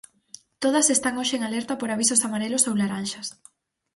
Todas 0.63 0.87
están 0.95 1.15
hoxe 1.19 1.35
en 1.37 1.43
alerta 1.49 1.73
por 1.79 1.89
avisos 1.89 2.23
amarelos 2.27 2.63
ou 2.69 2.73
laranxas. 2.81 3.27